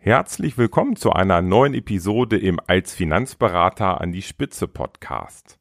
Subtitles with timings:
[0.00, 5.58] Herzlich willkommen zu einer neuen Episode im Als Finanzberater an die Spitze Podcast.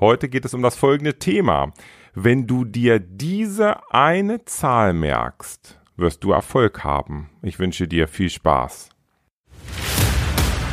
[0.00, 1.72] Heute geht es um das folgende Thema.
[2.12, 7.30] Wenn du dir diese eine Zahl merkst, wirst du Erfolg haben.
[7.40, 8.88] Ich wünsche dir viel Spaß.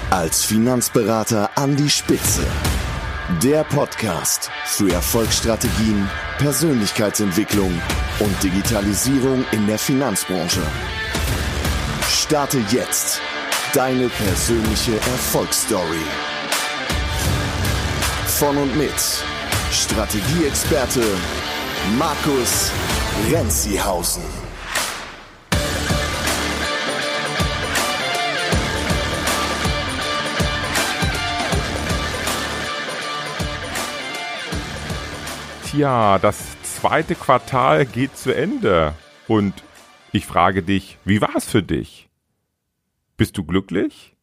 [0.10, 2.46] Als Finanzberater an die Spitze.
[3.44, 6.10] Der Podcast für Erfolgsstrategien,
[6.40, 7.72] Persönlichkeitsentwicklung
[8.20, 10.62] und Digitalisierung in der Finanzbranche.
[12.10, 13.22] Starte jetzt
[13.74, 16.06] deine persönliche Erfolgsstory.
[18.40, 18.94] Von und mit
[19.72, 21.04] Strategieexperte
[21.98, 22.72] Markus
[23.32, 24.24] Renzihausen.
[35.70, 38.94] Tja, das zweite Quartal geht zu Ende
[39.28, 39.65] und
[40.16, 42.10] ich frage dich, wie war es für dich?
[43.18, 44.16] Bist du glücklich?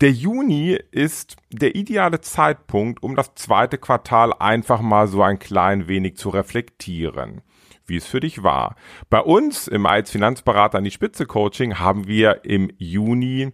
[0.00, 5.86] Der Juni ist der ideale Zeitpunkt, um das zweite Quartal einfach mal so ein klein
[5.86, 7.42] wenig zu reflektieren,
[7.86, 8.74] wie es für dich war.
[9.10, 13.52] Bei uns im als Finanzberater an die Spitze Coaching haben wir im Juni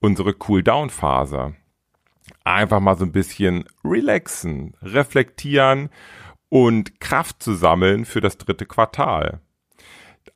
[0.00, 1.54] unsere Cool-Down-Phase.
[2.44, 5.90] Einfach mal so ein bisschen relaxen, reflektieren
[6.48, 9.42] und Kraft zu sammeln für das dritte Quartal.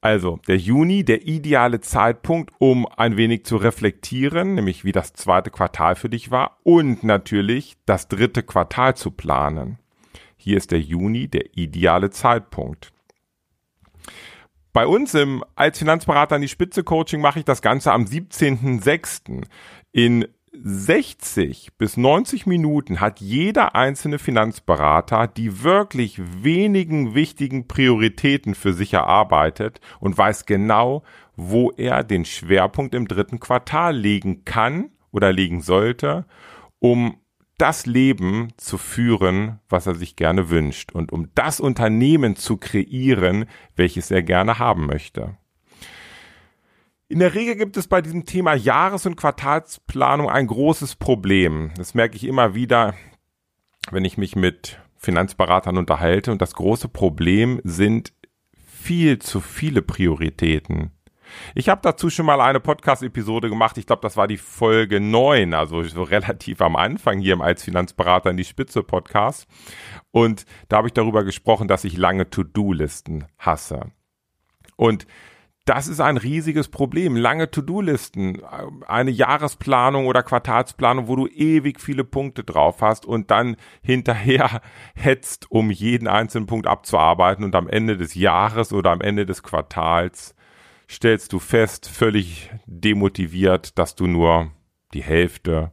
[0.07, 5.51] Also der Juni, der ideale Zeitpunkt, um ein wenig zu reflektieren, nämlich wie das zweite
[5.51, 9.81] Quartal für dich war und natürlich das dritte Quartal zu planen.
[10.37, 12.93] Hier ist der Juni der ideale Zeitpunkt.
[14.73, 19.45] Bei uns im als Finanzberater an die Spitze Coaching mache ich das Ganze am 17.06.
[19.91, 20.29] In
[20.63, 28.95] 60 bis 90 Minuten hat jeder einzelne Finanzberater die wirklich wenigen wichtigen Prioritäten für sich
[28.95, 31.03] erarbeitet und weiß genau,
[31.37, 36.25] wo er den Schwerpunkt im dritten Quartal legen kann oder legen sollte,
[36.79, 37.17] um
[37.59, 43.47] das Leben zu führen, was er sich gerne wünscht und um das Unternehmen zu kreieren,
[43.77, 45.37] welches er gerne haben möchte.
[47.09, 51.71] In der Regel gibt es bei diesem Thema Jahres- und Quartalsplanung ein großes Problem.
[51.77, 52.95] Das merke ich immer wieder,
[53.93, 56.33] wenn ich mich mit Finanzberatern unterhalte.
[56.33, 58.13] Und das große Problem sind
[58.67, 60.91] viel zu viele Prioritäten.
[61.55, 63.79] Ich habe dazu schon mal eine Podcast-Episode gemacht.
[63.79, 67.63] Ich glaube, das war die Folge 9, also so relativ am Anfang hier im Als
[67.63, 69.47] Finanzberater in die Spitze Podcast.
[70.11, 73.93] Und da habe ich darüber gesprochen, dass ich lange To-Do-Listen hasse.
[74.75, 75.07] Und
[75.67, 77.17] das ist ein riesiges Problem.
[77.17, 78.41] Lange To-Do-Listen,
[78.87, 84.63] eine Jahresplanung oder Quartalsplanung, wo du ewig viele Punkte drauf hast und dann hinterher
[84.95, 89.43] hetzt, um jeden einzelnen Punkt abzuarbeiten und am Ende des Jahres oder am Ende des
[89.43, 90.37] Quartals
[90.89, 94.53] stellst du fest, völlig demotiviert, dass du nur
[94.95, 95.73] die Hälfte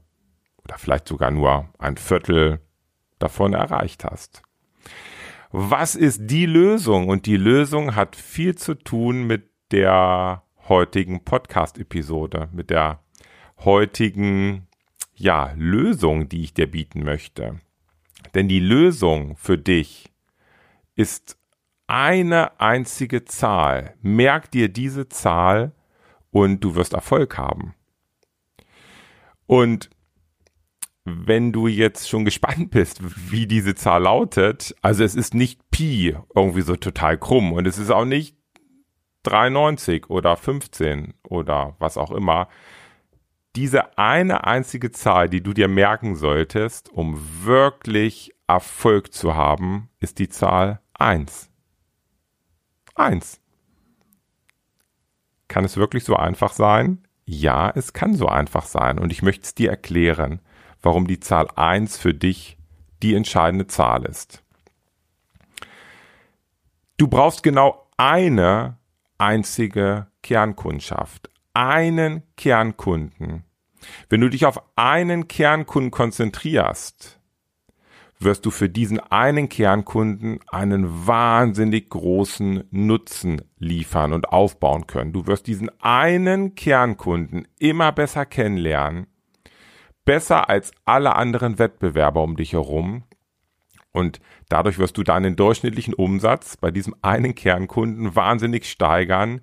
[0.64, 2.62] oder vielleicht sogar nur ein Viertel
[3.20, 4.42] davon erreicht hast.
[5.52, 7.10] Was ist die Lösung?
[7.10, 13.00] Und die Lösung hat viel zu tun mit der heutigen Podcast-Episode, mit der
[13.66, 14.68] heutigen
[15.16, 17.60] ja, Lösung, die ich dir bieten möchte.
[18.36, 20.14] Denn die Lösung für dich
[20.96, 21.40] ist
[21.88, 23.96] eine einzige Zahl.
[24.04, 25.72] Merk dir diese Zahl
[26.30, 27.74] und du wirst Erfolg haben.
[29.48, 29.90] Und
[31.04, 33.02] wenn du jetzt schon gespannt bist,
[33.32, 37.80] wie diese Zahl lautet, also es ist nicht Pi irgendwie so total krumm und es
[37.80, 38.38] ist auch nicht
[39.26, 42.48] 3,90 oder 15 oder was auch immer.
[43.56, 50.20] Diese eine einzige Zahl, die du dir merken solltest, um wirklich Erfolg zu haben, ist
[50.20, 51.50] die Zahl 1.
[52.96, 53.40] 1.
[55.48, 57.08] Kann es wirklich so einfach sein?
[57.26, 59.00] Ja, es kann so einfach sein.
[59.00, 60.42] Und ich möchte es dir erklären,
[60.82, 62.58] warum die Zahl 1 für dich
[63.02, 64.44] die entscheidende Zahl ist.
[66.98, 68.78] Du brauchst genau eine
[69.24, 73.46] einzige Kernkundschaft, einen Kernkunden.
[74.10, 77.22] Wenn du dich auf einen Kernkunden konzentrierst,
[78.20, 85.14] wirst du für diesen einen Kernkunden einen wahnsinnig großen Nutzen liefern und aufbauen können.
[85.14, 89.08] Du wirst diesen einen Kernkunden immer besser kennenlernen,
[90.04, 93.04] besser als alle anderen Wettbewerber um dich herum
[93.94, 94.20] und
[94.50, 99.42] dadurch wirst du deinen durchschnittlichen Umsatz bei diesem einen Kernkunden wahnsinnig steigern.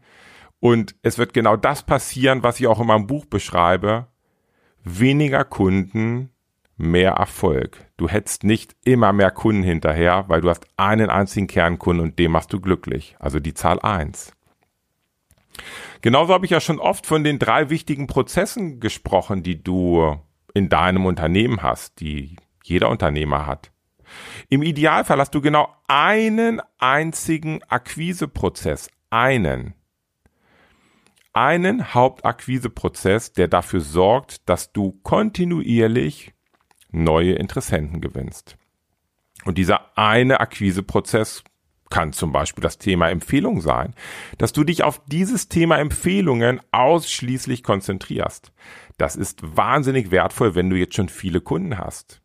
[0.58, 4.08] Und es wird genau das passieren, was ich auch in meinem Buch beschreibe.
[4.84, 6.30] Weniger Kunden,
[6.76, 7.86] mehr Erfolg.
[7.96, 12.32] Du hättest nicht immer mehr Kunden hinterher, weil du hast einen einzigen Kernkunden und dem
[12.32, 13.14] machst du glücklich.
[13.20, 14.32] Also die Zahl eins.
[16.00, 20.18] Genauso habe ich ja schon oft von den drei wichtigen Prozessen gesprochen, die du
[20.54, 23.70] in deinem Unternehmen hast, die jeder Unternehmer hat.
[24.48, 29.74] Im Idealfall hast du genau einen einzigen Akquiseprozess, einen.
[31.32, 36.32] Einen Hauptakquiseprozess, der dafür sorgt, dass du kontinuierlich
[36.90, 38.56] neue Interessenten gewinnst.
[39.44, 41.44] Und dieser eine Akquiseprozess
[41.90, 43.94] kann zum Beispiel das Thema Empfehlung sein,
[44.38, 48.52] dass du dich auf dieses Thema Empfehlungen ausschließlich konzentrierst.
[48.96, 52.22] Das ist wahnsinnig wertvoll, wenn du jetzt schon viele Kunden hast.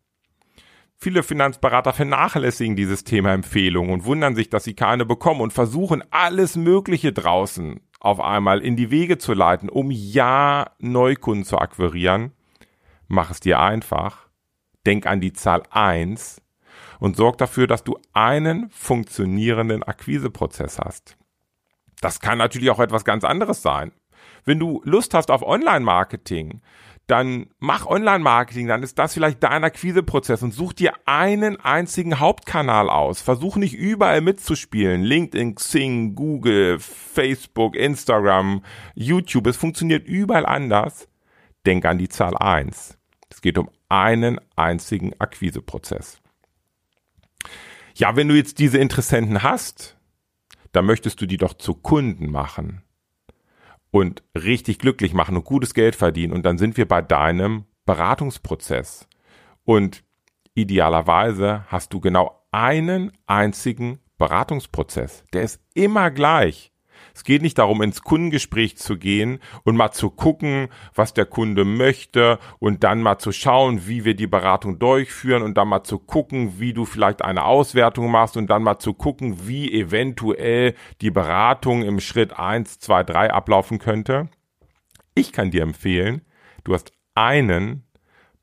[0.98, 6.02] Viele Finanzberater vernachlässigen dieses Thema Empfehlung und wundern sich, dass sie keine bekommen und versuchen
[6.10, 12.32] alles Mögliche draußen auf einmal in die Wege zu leiten, um ja Neukunden zu akquirieren.
[13.08, 14.28] Mach es dir einfach.
[14.86, 16.40] Denk an die Zahl eins
[16.98, 21.16] und sorg dafür, dass du einen funktionierenden Akquiseprozess hast.
[22.00, 23.92] Das kann natürlich auch etwas ganz anderes sein.
[24.44, 26.60] Wenn du Lust hast auf Online-Marketing,
[27.06, 32.90] dann mach Online-Marketing, dann ist das vielleicht dein Akquiseprozess und such dir einen einzigen Hauptkanal
[32.90, 33.20] aus.
[33.20, 35.02] Versuch nicht überall mitzuspielen.
[35.02, 38.62] LinkedIn, Xing, Google, Facebook, Instagram,
[38.94, 39.46] YouTube.
[39.46, 41.08] Es funktioniert überall anders.
[41.64, 42.98] Denk an die Zahl eins.
[43.30, 46.20] Es geht um einen einzigen Akquiseprozess.
[47.94, 49.96] Ja, wenn du jetzt diese Interessenten hast,
[50.72, 52.82] dann möchtest du die doch zu Kunden machen
[53.96, 56.34] und richtig glücklich machen und gutes Geld verdienen.
[56.34, 59.08] Und dann sind wir bei deinem Beratungsprozess.
[59.64, 60.04] Und
[60.52, 65.24] idealerweise hast du genau einen einzigen Beratungsprozess.
[65.32, 66.74] Der ist immer gleich.
[67.16, 71.64] Es geht nicht darum, ins Kundengespräch zu gehen und mal zu gucken, was der Kunde
[71.64, 75.98] möchte und dann mal zu schauen, wie wir die Beratung durchführen und dann mal zu
[75.98, 81.10] gucken, wie du vielleicht eine Auswertung machst und dann mal zu gucken, wie eventuell die
[81.10, 84.28] Beratung im Schritt eins, zwei, drei ablaufen könnte.
[85.14, 86.20] Ich kann dir empfehlen,
[86.64, 87.84] du hast einen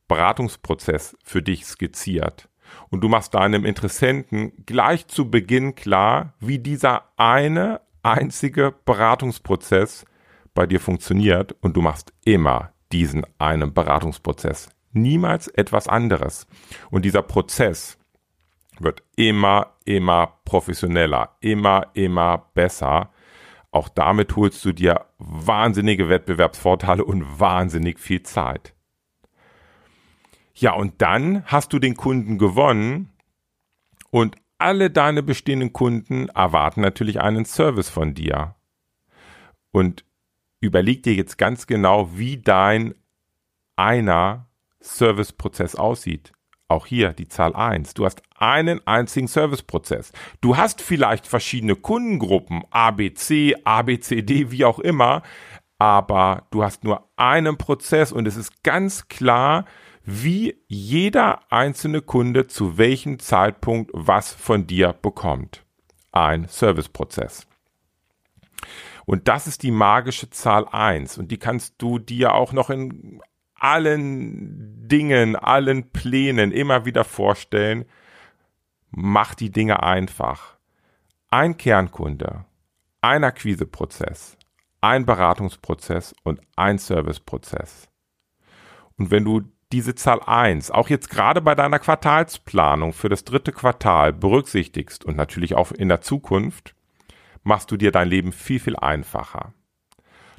[0.07, 2.49] Beratungsprozess für dich skizziert
[2.89, 10.05] und du machst deinem Interessenten gleich zu Beginn klar, wie dieser eine einzige Beratungsprozess
[10.53, 14.69] bei dir funktioniert und du machst immer diesen einen Beratungsprozess.
[14.91, 16.45] Niemals etwas anderes.
[16.91, 17.97] Und dieser Prozess
[18.79, 23.11] wird immer, immer professioneller, immer, immer besser.
[23.71, 28.75] Auch damit holst du dir wahnsinnige Wettbewerbsvorteile und wahnsinnig viel Zeit.
[30.53, 33.09] Ja, und dann hast du den Kunden gewonnen
[34.11, 38.55] und alle deine bestehenden Kunden erwarten natürlich einen Service von dir.
[39.71, 40.05] Und
[40.61, 42.95] überleg dir jetzt ganz genau, wie dein
[43.75, 44.47] einer
[44.79, 46.31] Serviceprozess aussieht.
[46.69, 47.93] Auch hier die Zahl eins.
[47.93, 50.13] Du hast einen einzigen Serviceprozess.
[50.39, 55.23] Du hast vielleicht verschiedene Kundengruppen, ABC, ABCD, wie auch immer,
[55.77, 59.65] aber du hast nur einen Prozess und es ist ganz klar,
[60.03, 65.65] wie jeder einzelne Kunde zu welchem Zeitpunkt was von dir bekommt.
[66.11, 67.47] Ein Serviceprozess.
[69.05, 73.21] Und das ist die magische Zahl eins Und die kannst du dir auch noch in
[73.55, 77.85] allen Dingen, allen Plänen immer wieder vorstellen.
[78.91, 80.57] Mach die Dinge einfach.
[81.29, 82.45] Ein Kernkunde,
[83.01, 84.37] ein Akquiseprozess,
[84.81, 87.89] ein Beratungsprozess und ein Serviceprozess.
[88.97, 89.41] Und wenn du
[89.73, 95.17] diese Zahl 1 auch jetzt gerade bei deiner Quartalsplanung für das dritte Quartal berücksichtigst und
[95.17, 96.75] natürlich auch in der Zukunft,
[97.41, 99.53] machst du dir dein Leben viel, viel einfacher.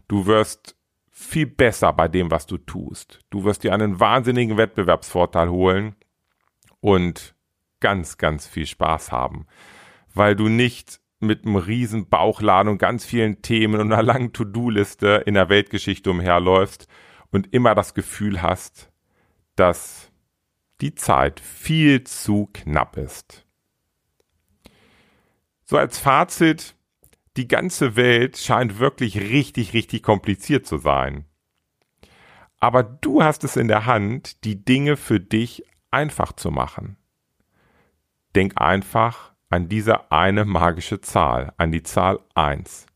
[0.07, 0.77] Du wirst
[1.11, 3.21] viel besser bei dem, was du tust.
[3.31, 5.97] Du wirst dir einen wahnsinnigen Wettbewerbsvorteil holen
[6.81, 7.35] und
[7.81, 9.47] ganz, ganz viel Spaß haben,
[10.15, 15.25] weil du nicht mit einem riesen Bauchladen und ganz vielen Themen und einer langen To-Do-Liste
[15.27, 16.87] in der Weltgeschichte umherläufst
[17.33, 18.93] und immer das Gefühl hast,
[19.57, 20.11] dass
[20.81, 23.47] die Zeit viel zu knapp ist.
[25.65, 26.75] So als Fazit,
[27.37, 31.25] die ganze Welt scheint wirklich richtig, richtig kompliziert zu sein.
[32.61, 36.97] Aber du hast es in der Hand, die Dinge für dich einfach zu machen.
[38.35, 42.87] Denk einfach an diese eine magische Zahl, an die Zahl 1.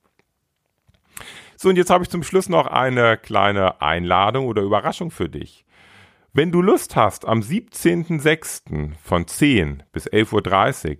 [1.56, 5.64] So, und jetzt habe ich zum Schluss noch eine kleine Einladung oder Überraschung für dich.
[6.38, 8.92] Wenn du Lust hast, am 17.06.
[9.02, 10.96] von 10 bis 11.30 Uhr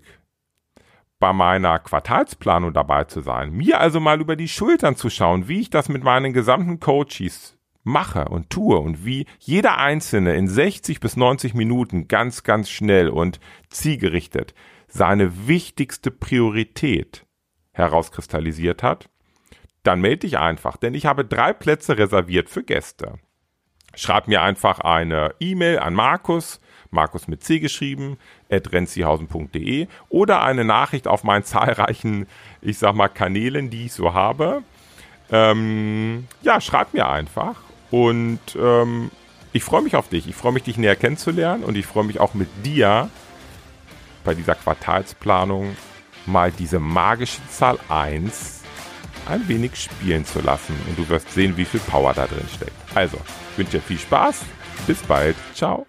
[1.17, 5.61] bei meiner Quartalsplanung dabei zu sein, mir also mal über die Schultern zu schauen, wie
[5.61, 10.99] ich das mit meinen gesamten Coaches mache und tue und wie jeder Einzelne in 60
[10.99, 14.53] bis 90 Minuten ganz, ganz schnell und zielgerichtet
[14.89, 17.25] seine wichtigste Priorität
[17.71, 19.09] herauskristallisiert hat,
[19.83, 23.19] dann melde dich einfach, denn ich habe drei Plätze reserviert für Gäste.
[23.95, 26.59] Schreib mir einfach eine E-Mail an Markus,
[26.91, 28.17] Markus mit C geschrieben,
[28.49, 32.27] at renzihausen.de oder eine Nachricht auf meinen zahlreichen,
[32.61, 34.63] ich sag mal, Kanälen, die ich so habe.
[35.31, 37.55] Ähm, ja, schreib mir einfach
[37.91, 39.11] und ähm,
[39.53, 40.27] ich freue mich auf dich.
[40.27, 43.09] Ich freue mich, dich näher kennenzulernen und ich freue mich auch mit dir
[44.23, 45.75] bei dieser Quartalsplanung
[46.25, 48.61] mal diese magische Zahl 1
[49.27, 52.73] ein wenig spielen zu lassen und du wirst sehen, wie viel Power da drin steckt.
[52.95, 53.17] Also,
[53.59, 54.41] wünsche dir viel Spaß.
[54.87, 55.35] Bis bald.
[55.53, 55.88] Ciao.